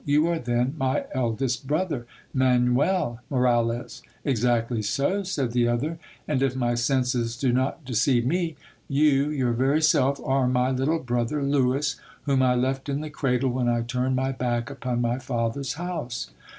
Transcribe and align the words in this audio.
You 0.03 0.25
are 0.29 0.39
then 0.39 0.73
my 0.79 1.03
eldest 1.13 1.67
brother, 1.67 2.07
Manuel 2.33 3.19
Moralez? 3.29 4.01
Exactly 4.25 4.81
so, 4.81 5.21
said 5.21 5.51
the 5.51 5.67
other, 5.67 5.99
and 6.27 6.41
if 6.41 6.55
my 6.55 6.73
senses 6.73 7.37
do 7.37 7.53
not 7.53 7.85
deceive 7.85 8.25
me, 8.25 8.55
you 8.87 9.29
your 9.29 9.53
very 9.53 9.83
self 9.83 10.19
are 10.25 10.47
my 10.47 10.71
little 10.71 10.97
brother 10.97 11.43
Lewis, 11.43 11.97
whom 12.23 12.41
I 12.41 12.55
left 12.55 12.89
in 12.89 13.01
the 13.01 13.11
cradle 13.11 13.51
when 13.51 13.69
I 13.69 13.83
turned 13.83 14.15
my 14.15 14.31
back 14.31 14.71
upon 14.71 15.01
my 15.01 15.19
father's 15.19 15.73
house 15.73 16.31